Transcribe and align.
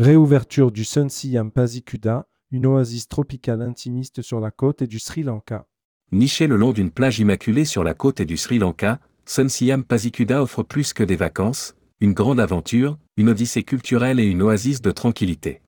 Réouverture 0.00 0.70
du 0.70 0.84
Sun 0.84 1.08
Siam 1.08 1.50
Pasikuda, 1.50 2.28
une 2.52 2.66
oasis 2.66 3.08
tropicale 3.08 3.62
intimiste 3.62 4.22
sur 4.22 4.38
la 4.38 4.52
côte 4.52 4.80
et 4.80 4.86
du 4.86 5.00
Sri 5.00 5.24
Lanka. 5.24 5.66
Niché 6.12 6.46
le 6.46 6.56
long 6.56 6.70
d'une 6.70 6.92
plage 6.92 7.18
immaculée 7.18 7.64
sur 7.64 7.82
la 7.82 7.94
côte 7.94 8.20
et 8.20 8.24
du 8.24 8.36
Sri 8.36 8.60
Lanka, 8.60 9.00
Sun 9.26 9.48
Siam 9.48 9.82
Pasikuda 9.82 10.40
offre 10.40 10.62
plus 10.62 10.92
que 10.92 11.02
des 11.02 11.16
vacances, 11.16 11.74
une 12.00 12.12
grande 12.12 12.38
aventure, 12.38 12.96
une 13.16 13.28
odyssée 13.28 13.64
culturelle 13.64 14.20
et 14.20 14.26
une 14.26 14.40
oasis 14.40 14.80
de 14.82 14.92
tranquillité. 14.92 15.62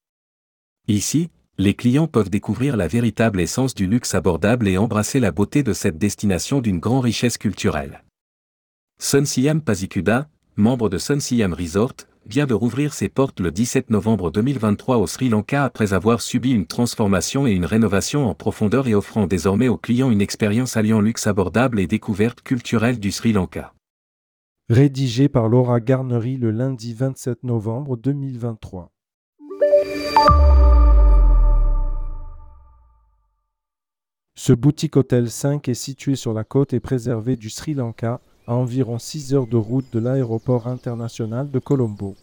Ici, 0.86 1.30
les 1.58 1.74
clients 1.74 2.06
peuvent 2.06 2.30
découvrir 2.30 2.76
la 2.76 2.86
véritable 2.86 3.40
essence 3.40 3.74
du 3.74 3.88
luxe 3.88 4.14
abordable 4.14 4.68
et 4.68 4.78
embrasser 4.78 5.18
la 5.18 5.32
beauté 5.32 5.64
de 5.64 5.72
cette 5.72 5.98
destination 5.98 6.60
d'une 6.60 6.78
grande 6.78 7.02
richesse 7.02 7.36
culturelle. 7.36 8.04
Sun 9.00 9.26
Siam 9.26 9.60
Pasikuda, 9.60 10.30
membre 10.54 10.88
de 10.88 10.98
Sun 10.98 11.18
Siam 11.18 11.52
Resort, 11.52 12.06
vient 12.26 12.46
de 12.46 12.54
rouvrir 12.54 12.94
ses 12.94 13.08
portes 13.08 13.40
le 13.40 13.50
17 13.50 13.90
novembre 13.90 14.30
2023 14.30 14.98
au 14.98 15.06
Sri 15.06 15.28
Lanka 15.28 15.64
après 15.64 15.92
avoir 15.92 16.20
subi 16.20 16.52
une 16.52 16.66
transformation 16.66 17.46
et 17.46 17.52
une 17.52 17.64
rénovation 17.64 18.28
en 18.28 18.34
profondeur 18.34 18.88
et 18.88 18.94
offrant 18.94 19.26
désormais 19.26 19.68
aux 19.68 19.76
clients 19.76 20.10
une 20.10 20.20
expérience 20.20 20.76
alliant 20.76 21.00
luxe 21.00 21.26
abordable 21.26 21.80
et 21.80 21.86
découverte 21.86 22.42
culturelle 22.42 23.00
du 23.00 23.10
Sri 23.10 23.32
Lanka. 23.32 23.74
Rédigé 24.68 25.28
par 25.28 25.48
Laura 25.48 25.80
Garnery 25.80 26.36
le 26.36 26.50
lundi 26.50 26.94
27 26.94 27.42
novembre 27.42 27.96
2023. 27.96 28.92
Ce 34.36 34.54
boutique 34.54 34.96
hôtel 34.96 35.30
5 35.30 35.68
est 35.68 35.74
situé 35.74 36.16
sur 36.16 36.32
la 36.32 36.44
côte 36.44 36.72
et 36.72 36.80
préservé 36.80 37.36
du 37.36 37.50
Sri 37.50 37.74
Lanka, 37.74 38.22
à 38.46 38.54
environ 38.54 38.98
6 38.98 39.34
heures 39.34 39.46
de 39.46 39.56
route 39.56 39.86
de 39.92 39.98
l'aéroport 39.98 40.66
international 40.66 41.50
de 41.50 41.58
Colombo. 41.58 42.14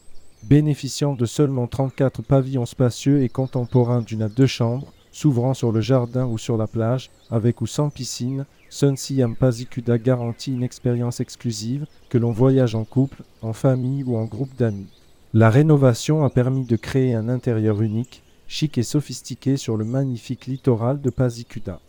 Bénéficiant 0.44 1.14
de 1.14 1.26
seulement 1.26 1.68
34 1.68 2.22
pavillons 2.22 2.66
spacieux 2.66 3.24
et 3.24 3.30
contemporains 3.30 4.02
d'une 4.02 4.22
à 4.22 4.30
deux 4.30 4.48
chambres, 4.48 4.94
s'ouvrant 5.12 5.54
sur 5.54 5.72
le 5.72 5.82
jardin 5.82 6.26
ou 6.26 6.38
sur 6.38 6.58
la 6.58 6.68
plage, 6.68 7.10
avec 7.32 7.62
ou 7.62 7.68
sans 7.68 7.90
piscine, 7.90 8.46
Sun 8.70 8.98
Siam 8.98 9.36
Pasikuda 9.36 9.98
garantit 9.98 10.54
une 10.54 10.64
expérience 10.64 11.20
exclusive 11.20 11.86
que 12.10 12.18
l'on 12.18 12.32
voyage 12.32 12.76
en 12.76 12.84
couple, 12.84 13.24
en 13.42 13.54
famille 13.54 14.04
ou 14.04 14.18
en 14.18 14.26
groupe 14.26 14.56
d'amis. 14.58 14.90
La 15.34 15.50
rénovation 15.50 16.24
a 16.24 16.30
permis 16.30 16.66
de 16.66 16.76
créer 16.76 17.14
un 17.14 17.30
intérieur 17.30 17.82
unique, 17.82 18.24
chic 18.48 18.78
et 18.78 18.84
sophistiqué 18.84 19.58
sur 19.58 19.78
le 19.78 19.86
magnifique 19.86 20.46
littoral 20.46 21.02
de 21.02 21.10
Pasikuda. 21.10 21.80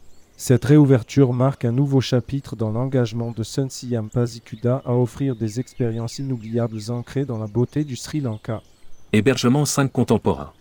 Cette 0.40 0.66
réouverture 0.66 1.32
marque 1.32 1.64
un 1.64 1.72
nouveau 1.72 2.00
chapitre 2.00 2.54
dans 2.54 2.70
l'engagement 2.70 3.32
de 3.32 3.42
Sun 3.42 3.68
Siam 3.70 4.08
Pasikuda 4.08 4.82
à 4.84 4.94
offrir 4.94 5.34
des 5.34 5.58
expériences 5.58 6.20
inoubliables 6.20 6.78
ancrées 6.90 7.24
dans 7.24 7.38
la 7.38 7.48
beauté 7.48 7.82
du 7.82 7.96
Sri 7.96 8.20
Lanka. 8.20 8.62
Hébergement 9.12 9.64
5 9.64 9.90
contemporain. 9.90 10.52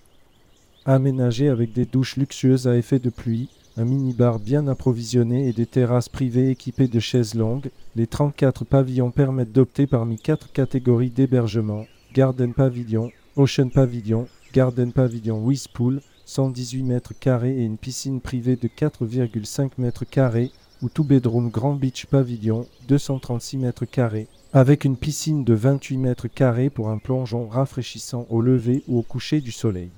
Aménagé 0.86 1.48
avec 1.48 1.74
des 1.74 1.86
douches 1.86 2.18
luxueuses 2.18 2.68
à 2.68 2.76
effet 2.76 2.98
de 2.98 3.12
pluie, 3.12 3.50
un 3.78 3.86
minibar 3.86 4.40
bien 4.40 4.68
approvisionné 4.68 5.48
et 5.48 5.54
des 5.54 5.68
terrasses 5.68 6.10
privées 6.10 6.50
équipées 6.50 6.88
de 6.88 7.00
chaises 7.00 7.36
longues, 7.36 7.70
les 7.96 8.08
34 8.08 8.66
pavillons 8.66 9.12
permettent 9.12 9.54
d'opter 9.54 9.86
parmi 9.86 10.18
quatre 10.18 10.52
catégories 10.52 11.12
d'hébergement 11.12 11.86
Garden 12.16 12.52
Pavilion, 12.56 13.12
Ocean 13.36 13.70
Pavilion, 13.70 14.28
Garden 14.54 14.92
Pavilion 14.92 15.38
with 15.38 15.68
Pool, 15.72 16.02
118 16.28 16.84
mètres 16.84 17.14
carrés 17.18 17.58
et 17.58 17.64
une 17.64 17.78
piscine 17.78 18.20
privée 18.20 18.58
de 18.58 18.68
4,5 18.68 19.72
mètres 19.78 20.04
carrés 20.04 20.52
ou 20.82 20.90
Two 20.90 21.06
Bedroom 21.06 21.50
Grand 21.50 21.74
Beach 21.74 22.06
Pavilion, 22.06 22.68
236 22.90 23.58
mètres 23.58 23.86
carrés, 23.86 24.28
avec 24.52 24.84
une 24.84 24.98
piscine 24.98 25.46
de 25.46 25.54
28 25.54 25.98
mètres 25.98 26.28
carrés 26.28 26.70
pour 26.70 26.90
un 26.90 26.98
plongeon 26.98 27.48
rafraîchissant 27.48 28.28
au 28.30 28.42
lever 28.42 28.84
ou 28.90 29.00
au 29.00 29.04
coucher 29.04 29.40
du 29.40 29.54
soleil. 29.54 29.90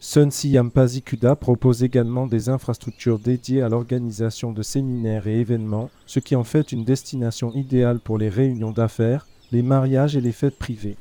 Sun 0.00 0.32
Siam 0.32 0.72
propose 1.40 1.84
également 1.84 2.26
des 2.26 2.48
infrastructures 2.48 3.20
dédiées 3.20 3.62
à 3.62 3.68
l'organisation 3.68 4.50
de 4.50 4.62
séminaires 4.62 5.28
et 5.28 5.38
événements, 5.38 5.90
ce 6.06 6.18
qui 6.18 6.34
en 6.34 6.44
fait 6.44 6.72
une 6.72 6.84
destination 6.84 7.52
idéale 7.54 8.00
pour 8.00 8.18
les 8.18 8.28
réunions 8.28 8.72
d'affaires, 8.72 9.28
les 9.52 9.62
mariages 9.62 10.16
et 10.16 10.20
les 10.20 10.32
fêtes 10.32 10.58
privées. 10.58 10.96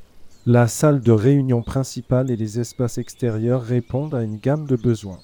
La 0.50 0.70
salle 0.70 1.02
de 1.02 1.12
réunion 1.12 1.62
principale 1.62 2.32
et 2.32 2.38
les 2.38 2.58
espaces 2.58 3.00
extérieurs 3.00 3.62
répondent 3.62 4.16
à 4.16 4.24
une 4.24 4.38
gamme 4.38 4.66
de 4.66 4.78
besoins. 4.78 5.20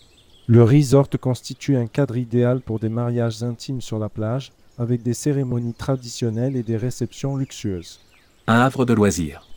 Le 0.47 0.65
resort 0.65 1.07
constitue 1.11 1.77
un 1.77 1.87
cadre 1.87 2.17
idéal 2.17 2.59
pour 2.59 2.77
des 2.77 2.89
mariages 2.89 3.41
intimes 3.41 3.79
sur 3.79 3.99
la 3.99 4.09
plage, 4.09 4.51
avec 4.77 5.01
des 5.01 5.13
cérémonies 5.13 5.75
traditionnelles 5.75 6.57
et 6.57 6.61
des 6.61 6.75
réceptions 6.75 7.37
luxueuses. 7.37 8.01
Un 8.47 8.59
havre 8.59 8.83
de 8.83 8.91
loisirs. 8.91 9.47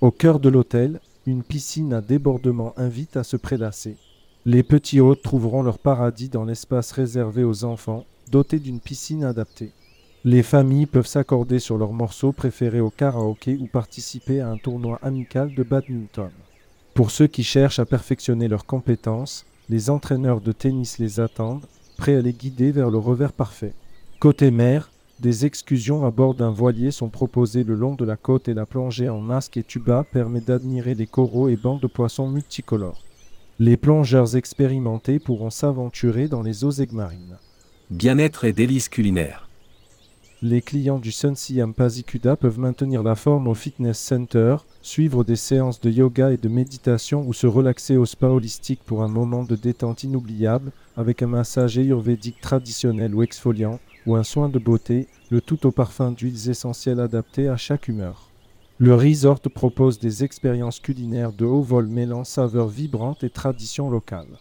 Au 0.00 0.12
cœur 0.12 0.38
de 0.38 0.50
l'hôtel, 0.50 1.00
une 1.26 1.42
piscine 1.42 1.92
à 1.92 2.00
débordement 2.00 2.72
invite 2.76 3.16
à 3.16 3.24
se 3.24 3.36
prélasser. 3.36 3.96
Les 4.44 4.62
petits 4.62 5.00
hôtes 5.00 5.22
trouveront 5.22 5.64
leur 5.64 5.80
paradis 5.80 6.28
dans 6.28 6.44
l'espace 6.44 6.92
réservé 6.92 7.42
aux 7.42 7.64
enfants, 7.64 8.04
doté 8.30 8.60
d'une 8.60 8.78
piscine 8.78 9.24
adaptée. 9.24 9.72
Les 10.26 10.42
familles 10.42 10.86
peuvent 10.86 11.06
s'accorder 11.06 11.60
sur 11.60 11.78
leurs 11.78 11.92
morceaux 11.92 12.32
préférés 12.32 12.80
au 12.80 12.90
karaoké 12.90 13.56
ou 13.60 13.68
participer 13.68 14.40
à 14.40 14.48
un 14.48 14.56
tournoi 14.56 14.98
amical 15.00 15.54
de 15.54 15.62
badminton. 15.62 16.30
Pour 16.94 17.12
ceux 17.12 17.28
qui 17.28 17.44
cherchent 17.44 17.78
à 17.78 17.84
perfectionner 17.84 18.48
leurs 18.48 18.66
compétences, 18.66 19.46
les 19.68 19.88
entraîneurs 19.88 20.40
de 20.40 20.50
tennis 20.50 20.98
les 20.98 21.20
attendent, 21.20 21.64
prêts 21.96 22.16
à 22.16 22.22
les 22.22 22.32
guider 22.32 22.72
vers 22.72 22.90
le 22.90 22.98
revers 22.98 23.32
parfait. 23.32 23.72
Côté 24.18 24.50
mer, 24.50 24.90
des 25.20 25.46
excursions 25.46 26.04
à 26.04 26.10
bord 26.10 26.34
d'un 26.34 26.50
voilier 26.50 26.90
sont 26.90 27.08
proposées 27.08 27.62
le 27.62 27.76
long 27.76 27.94
de 27.94 28.04
la 28.04 28.16
côte 28.16 28.48
et 28.48 28.54
la 28.54 28.66
plongée 28.66 29.08
en 29.08 29.20
masque 29.20 29.56
et 29.58 29.62
tuba 29.62 30.02
permet 30.02 30.40
d'admirer 30.40 30.96
les 30.96 31.06
coraux 31.06 31.48
et 31.48 31.56
bancs 31.56 31.80
de 31.80 31.86
poissons 31.86 32.28
multicolores. 32.28 33.04
Les 33.60 33.76
plongeurs 33.76 34.34
expérimentés 34.34 35.20
pourront 35.20 35.50
s'aventurer 35.50 36.26
dans 36.26 36.42
les 36.42 36.64
eaux 36.64 36.72
marines. 36.90 37.38
Bien-être 37.90 38.44
et 38.44 38.52
délices 38.52 38.88
culinaires. 38.88 39.45
Les 40.42 40.60
clients 40.60 40.98
du 40.98 41.12
Sun 41.12 41.34
Siam 41.34 41.72
Pasikuda 41.72 42.36
peuvent 42.36 42.58
maintenir 42.58 43.02
la 43.02 43.14
forme 43.14 43.48
au 43.48 43.54
fitness 43.54 43.98
center, 43.98 44.56
suivre 44.82 45.24
des 45.24 45.34
séances 45.34 45.80
de 45.80 45.90
yoga 45.90 46.30
et 46.30 46.36
de 46.36 46.50
méditation 46.50 47.26
ou 47.26 47.32
se 47.32 47.46
relaxer 47.46 47.96
au 47.96 48.04
spa 48.04 48.26
holistique 48.26 48.82
pour 48.84 49.02
un 49.02 49.08
moment 49.08 49.44
de 49.44 49.56
détente 49.56 50.04
inoubliable 50.04 50.72
avec 50.94 51.22
un 51.22 51.26
massage 51.26 51.78
ayurvédique 51.78 52.42
traditionnel 52.42 53.14
ou 53.14 53.22
exfoliant 53.22 53.80
ou 54.04 54.14
un 54.14 54.24
soin 54.24 54.50
de 54.50 54.58
beauté, 54.58 55.08
le 55.30 55.40
tout 55.40 55.66
au 55.66 55.70
parfum 55.70 56.12
d'huiles 56.12 56.50
essentielles 56.50 57.00
adaptées 57.00 57.48
à 57.48 57.56
chaque 57.56 57.88
humeur. 57.88 58.28
Le 58.76 58.94
resort 58.94 59.40
propose 59.40 59.98
des 59.98 60.22
expériences 60.22 60.80
culinaires 60.80 61.32
de 61.32 61.46
haut 61.46 61.62
vol 61.62 61.86
mêlant 61.86 62.24
saveurs 62.24 62.68
vibrantes 62.68 63.24
et 63.24 63.30
traditions 63.30 63.88
locales. 63.88 64.38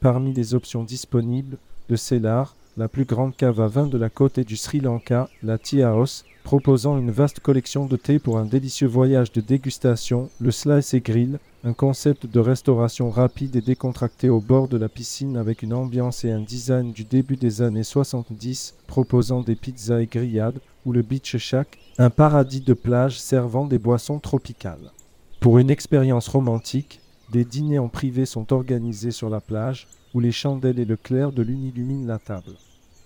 Parmi 0.00 0.34
les 0.34 0.52
options 0.52 0.84
disponibles, 0.84 1.56
le 1.88 1.96
Cellar, 1.96 2.54
la 2.78 2.86
plus 2.86 3.04
grande 3.04 3.34
cave 3.34 3.60
à 3.60 3.66
vin 3.66 3.88
de 3.88 3.98
la 3.98 4.08
côte 4.08 4.38
du 4.38 4.56
Sri 4.56 4.78
Lanka, 4.78 5.28
la 5.42 5.58
Tea 5.58 5.82
House, 5.82 6.24
proposant 6.44 6.96
une 6.96 7.10
vaste 7.10 7.40
collection 7.40 7.86
de 7.86 7.96
thé 7.96 8.20
pour 8.20 8.38
un 8.38 8.44
délicieux 8.44 8.86
voyage 8.86 9.32
de 9.32 9.40
dégustation, 9.40 10.30
le 10.38 10.52
Slice 10.52 10.94
et 10.94 11.00
Grill, 11.00 11.40
un 11.64 11.72
concept 11.72 12.26
de 12.26 12.38
restauration 12.38 13.10
rapide 13.10 13.56
et 13.56 13.60
décontracté 13.60 14.28
au 14.28 14.40
bord 14.40 14.68
de 14.68 14.76
la 14.76 14.88
piscine 14.88 15.36
avec 15.36 15.62
une 15.62 15.74
ambiance 15.74 16.24
et 16.24 16.30
un 16.30 16.40
design 16.40 16.92
du 16.92 17.02
début 17.02 17.34
des 17.34 17.62
années 17.62 17.82
70 17.82 18.76
proposant 18.86 19.42
des 19.42 19.56
pizzas 19.56 20.00
et 20.00 20.06
grillades, 20.06 20.60
ou 20.86 20.92
le 20.92 21.02
Beach 21.02 21.36
Shack, 21.36 21.78
un 21.98 22.10
paradis 22.10 22.60
de 22.60 22.74
plage 22.74 23.18
servant 23.18 23.66
des 23.66 23.80
boissons 23.80 24.20
tropicales. 24.20 24.92
Pour 25.40 25.58
une 25.58 25.70
expérience 25.70 26.28
romantique, 26.28 27.00
des 27.32 27.44
dîners 27.44 27.80
en 27.80 27.88
privé 27.88 28.24
sont 28.24 28.52
organisés 28.52 29.10
sur 29.10 29.30
la 29.30 29.40
plage, 29.40 29.88
où 30.14 30.20
les 30.20 30.32
chandelles 30.32 30.78
et 30.78 30.84
le 30.84 30.96
clair 30.96 31.32
de 31.32 31.42
lune 31.42 31.64
illuminent 31.64 32.06
la 32.06 32.20
table 32.20 32.52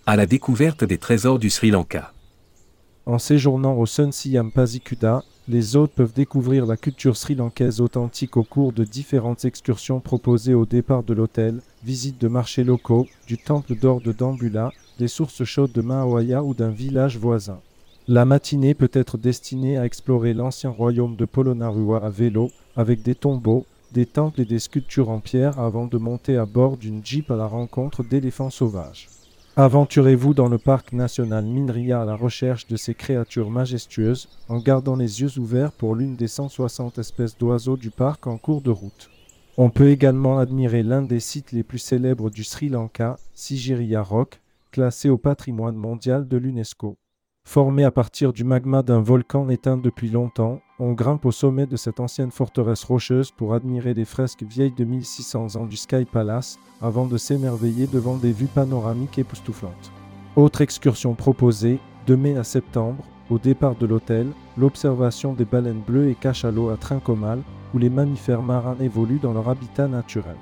à 0.04 0.16
la 0.16 0.26
découverte 0.26 0.82
des 0.82 0.98
trésors 0.98 1.38
du 1.38 1.48
Sri 1.48 1.70
Lanka. 1.70 2.12
En 3.06 3.20
séjournant 3.20 3.74
au 3.74 3.86
Sun 3.86 4.10
Siam 4.10 4.50
Pasikuda, 4.50 5.22
les 5.46 5.76
hôtes 5.76 5.92
peuvent 5.92 6.12
découvrir 6.12 6.66
la 6.66 6.76
culture 6.76 7.16
sri-lankaise 7.16 7.80
authentique 7.80 8.36
au 8.36 8.42
cours 8.42 8.72
de 8.72 8.82
différentes 8.82 9.44
excursions 9.44 10.00
proposées 10.00 10.54
au 10.54 10.66
départ 10.66 11.04
de 11.04 11.14
l'hôtel, 11.14 11.60
visite 11.84 12.20
de 12.20 12.26
marchés 12.26 12.64
locaux, 12.64 13.06
du 13.28 13.38
temple 13.38 13.76
d'or 13.76 14.00
de 14.00 14.10
Dambula, 14.10 14.72
des 14.98 15.06
sources 15.06 15.44
chaudes 15.44 15.72
de 15.72 15.82
Mahawaya 15.82 16.42
ou 16.42 16.54
d'un 16.54 16.70
village 16.70 17.16
voisin. 17.16 17.60
La 18.08 18.24
matinée 18.24 18.74
peut 18.74 18.90
être 18.92 19.18
destinée 19.18 19.78
à 19.78 19.84
explorer 19.84 20.34
l'ancien 20.34 20.70
royaume 20.70 21.14
de 21.14 21.24
Polonnaruwa 21.24 22.04
à 22.04 22.10
vélo, 22.10 22.50
avec 22.74 23.02
des 23.02 23.14
tombeaux, 23.14 23.66
des 23.92 24.06
temples 24.06 24.40
et 24.40 24.46
des 24.46 24.58
sculptures 24.58 25.10
en 25.10 25.20
pierre 25.20 25.60
avant 25.60 25.86
de 25.86 25.98
monter 25.98 26.36
à 26.36 26.46
bord 26.46 26.76
d'une 26.76 27.04
jeep 27.04 27.30
à 27.30 27.36
la 27.36 27.46
rencontre 27.46 28.02
d'éléphants 28.02 28.50
sauvages. 28.50 29.08
Aventurez-vous 29.56 30.32
dans 30.32 30.48
le 30.48 30.56
parc 30.56 30.94
national 30.94 31.44
Minria 31.44 32.00
à 32.00 32.04
la 32.06 32.16
recherche 32.16 32.66
de 32.68 32.76
ces 32.76 32.94
créatures 32.94 33.50
majestueuses 33.50 34.30
en 34.48 34.58
gardant 34.58 34.96
les 34.96 35.20
yeux 35.20 35.38
ouverts 35.38 35.72
pour 35.72 35.94
l'une 35.94 36.16
des 36.16 36.26
160 36.26 36.96
espèces 36.96 37.36
d'oiseaux 37.36 37.76
du 37.76 37.90
parc 37.90 38.26
en 38.26 38.38
cours 38.38 38.62
de 38.62 38.70
route. 38.70 39.10
On 39.58 39.68
peut 39.68 39.90
également 39.90 40.38
admirer 40.38 40.82
l'un 40.82 41.02
des 41.02 41.20
sites 41.20 41.52
les 41.52 41.64
plus 41.64 41.78
célèbres 41.78 42.30
du 42.30 42.44
Sri 42.44 42.70
Lanka, 42.70 43.18
Sigiriya 43.34 44.00
Rock, 44.00 44.40
classé 44.70 45.10
au 45.10 45.18
patrimoine 45.18 45.76
mondial 45.76 46.26
de 46.26 46.38
l'UNESCO. 46.38 46.96
Formé 47.46 47.84
à 47.84 47.90
partir 47.90 48.32
du 48.32 48.44
magma 48.44 48.82
d'un 48.82 49.02
volcan 49.02 49.50
éteint 49.50 49.76
depuis 49.76 50.08
longtemps, 50.08 50.62
On 50.84 50.94
grimpe 50.94 51.26
au 51.26 51.30
sommet 51.30 51.66
de 51.66 51.76
cette 51.76 52.00
ancienne 52.00 52.32
forteresse 52.32 52.82
rocheuse 52.82 53.30
pour 53.30 53.54
admirer 53.54 53.94
les 53.94 54.04
fresques 54.04 54.42
vieilles 54.42 54.74
de 54.76 54.82
1600 54.84 55.54
ans 55.54 55.66
du 55.66 55.76
Sky 55.76 56.04
Palace 56.04 56.58
avant 56.80 57.06
de 57.06 57.16
s'émerveiller 57.18 57.86
devant 57.86 58.16
des 58.16 58.32
vues 58.32 58.48
panoramiques 58.52 59.16
époustouflantes. 59.16 59.92
Autre 60.34 60.60
excursion 60.60 61.14
proposée, 61.14 61.78
de 62.08 62.16
mai 62.16 62.36
à 62.36 62.42
septembre, 62.42 63.04
au 63.30 63.38
départ 63.38 63.76
de 63.76 63.86
l'hôtel, 63.86 64.26
l'observation 64.58 65.34
des 65.34 65.44
baleines 65.44 65.84
bleues 65.86 66.10
et 66.10 66.16
cachalots 66.16 66.70
à 66.70 66.76
Trincomal, 66.76 67.42
où 67.72 67.78
les 67.78 67.88
mammifères 67.88 68.42
marins 68.42 68.76
évoluent 68.80 69.20
dans 69.20 69.34
leur 69.34 69.48
habitat 69.48 69.86
naturel. 69.86 70.34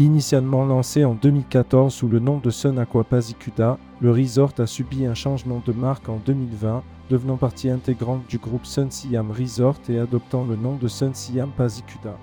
Initialement 0.00 0.64
lancé 0.64 1.04
en 1.04 1.14
2014 1.14 1.92
sous 1.92 2.06
le 2.06 2.20
nom 2.20 2.38
de 2.38 2.50
Sun 2.50 2.78
Aqua 2.78 3.02
Pasicuda, 3.02 3.78
le 4.00 4.12
resort 4.12 4.52
a 4.58 4.66
subi 4.68 5.04
un 5.04 5.14
changement 5.14 5.60
de 5.66 5.72
marque 5.72 6.08
en 6.08 6.20
2020, 6.24 6.84
devenant 7.10 7.36
partie 7.36 7.68
intégrante 7.68 8.24
du 8.28 8.38
groupe 8.38 8.64
Sun 8.64 8.92
Siam 8.92 9.32
Resort 9.32 9.80
et 9.88 9.98
adoptant 9.98 10.44
le 10.44 10.54
nom 10.54 10.76
de 10.76 10.86
Sun 10.86 11.14
Siam 11.14 11.50
Pasicuda. 11.50 12.16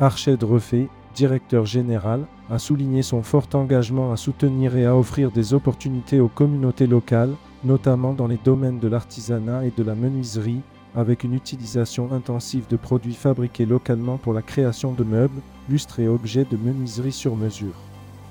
Arched 0.00 0.42
Refait, 0.42 0.88
directeur 1.14 1.66
général, 1.66 2.26
a 2.50 2.58
souligné 2.58 3.02
son 3.02 3.22
fort 3.22 3.46
engagement 3.52 4.10
à 4.10 4.16
soutenir 4.16 4.76
et 4.76 4.86
à 4.86 4.96
offrir 4.96 5.30
des 5.30 5.54
opportunités 5.54 6.18
aux 6.18 6.26
communautés 6.26 6.88
locales, 6.88 7.36
notamment 7.62 8.12
dans 8.12 8.26
les 8.26 8.40
domaines 8.44 8.80
de 8.80 8.88
l'artisanat 8.88 9.66
et 9.66 9.72
de 9.76 9.84
la 9.84 9.94
menuiserie, 9.94 10.62
avec 10.96 11.22
une 11.22 11.34
utilisation 11.34 12.12
intensive 12.12 12.66
de 12.68 12.76
produits 12.76 13.14
fabriqués 13.14 13.66
localement 13.66 14.16
pour 14.16 14.32
la 14.32 14.42
création 14.42 14.90
de 14.90 15.04
meubles, 15.04 15.40
lustres 15.70 16.00
et 16.00 16.08
objets 16.08 16.44
de 16.50 16.56
menuiserie 16.56 17.12
sur 17.12 17.36
mesure. 17.36 17.74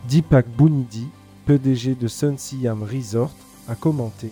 Deepak 0.10 0.46
Bunidi, 0.58 1.08
PDG 1.46 1.96
de 1.96 2.08
Sun 2.08 2.38
Siam 2.38 2.84
Resort, 2.84 3.32
a 3.68 3.76
commenté. 3.76 4.32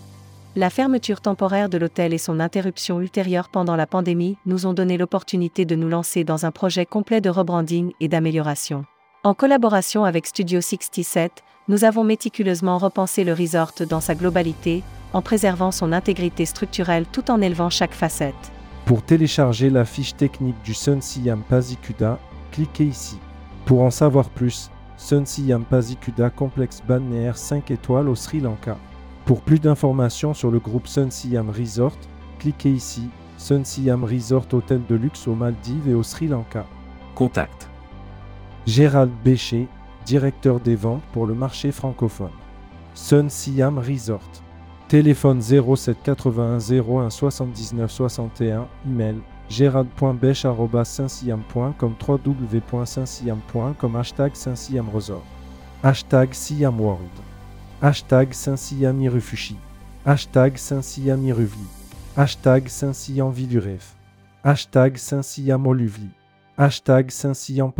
La 0.55 0.69
fermeture 0.69 1.21
temporaire 1.21 1.69
de 1.69 1.77
l'hôtel 1.77 2.13
et 2.13 2.17
son 2.17 2.39
interruption 2.39 2.99
ultérieure 2.99 3.49
pendant 3.49 3.75
la 3.75 3.85
pandémie 3.85 4.37
nous 4.45 4.65
ont 4.65 4.73
donné 4.73 4.97
l'opportunité 4.97 5.65
de 5.65 5.75
nous 5.75 5.87
lancer 5.87 6.23
dans 6.23 6.45
un 6.45 6.51
projet 6.51 6.85
complet 6.85 7.21
de 7.21 7.29
rebranding 7.29 7.91
et 7.99 8.07
d'amélioration. 8.07 8.85
En 9.23 9.33
collaboration 9.33 10.03
avec 10.03 10.25
Studio 10.25 10.59
67, 10.59 11.43
nous 11.67 11.83
avons 11.83 12.03
méticuleusement 12.03 12.77
repensé 12.77 13.23
le 13.23 13.33
resort 13.33 13.73
dans 13.87 13.99
sa 13.99 14.15
globalité, 14.15 14.83
en 15.13 15.21
préservant 15.21 15.71
son 15.71 15.91
intégrité 15.91 16.45
structurelle 16.45 17.05
tout 17.11 17.29
en 17.29 17.41
élevant 17.41 17.69
chaque 17.69 17.93
facette. 17.93 18.51
Pour 18.85 19.03
télécharger 19.03 19.69
la 19.69 19.85
fiche 19.85 20.15
technique 20.15 20.61
du 20.63 20.73
Sun 20.73 21.01
Siam 21.01 21.43
Pasikuda, 21.47 22.19
cliquez 22.51 22.85
ici. 22.85 23.17
Pour 23.65 23.81
en 23.81 23.91
savoir 23.91 24.29
plus, 24.29 24.71
Sun 24.97 25.25
Siam 25.25 25.63
Pasikuda 25.63 26.29
complexe 26.29 26.81
balnéaire 26.87 27.37
5 27.37 27.69
étoiles 27.71 28.09
au 28.09 28.15
Sri 28.15 28.39
Lanka. 28.39 28.77
Pour 29.25 29.41
plus 29.41 29.59
d'informations 29.59 30.33
sur 30.33 30.51
le 30.51 30.59
groupe 30.59 30.87
Sun 30.87 31.11
Siam 31.11 31.49
Resort, 31.49 31.97
cliquez 32.39 32.71
ici. 32.71 33.09
Sun 33.37 33.63
Siam 33.63 34.03
Resort 34.03 34.45
hôtel 34.53 34.81
de 34.87 34.95
luxe 34.95 35.27
aux 35.27 35.35
Maldives 35.35 35.87
et 35.87 35.93
au 35.93 36.01
Sri 36.03 36.27
Lanka. 36.27 36.65
Contact. 37.13 37.69
Gérald 38.65 39.11
Bécher, 39.23 39.67
directeur 40.05 40.59
des 40.59 40.75
ventes 40.75 41.03
pour 41.13 41.27
le 41.27 41.35
marché 41.35 41.71
francophone. 41.71 42.31
Sun 42.93 43.29
Siam 43.29 43.77
Resort. 43.77 44.21
Téléphone 44.87 45.41
07 45.41 45.97
81 46.03 46.57
01 46.59 47.09
79 47.09 47.91
61, 47.91 48.67
email 48.85 49.17
gérald.bech.saint-siam.com 49.49 51.95
www.saint-siam.com 51.95 53.95
hashtag 53.95 54.35
Saint-Siam 54.35 54.89
Resort. 54.89 55.23
Hashtag 55.83 56.33
Siam 56.33 56.79
World. 56.79 57.11
Hashtag 57.81 58.33
Saint-Siam 58.33 59.01
Irufushi. 59.01 59.57
Hashtag 60.05 60.57
Saint-Siam. 60.57 61.25
Hashtag 62.15 62.69
Saint-Siam. 62.69 63.33
Hashtag 64.43 64.97
Saint-Siam. 64.97 65.63
Hashtag 66.57 67.11
Saint-Siam. 67.11 67.73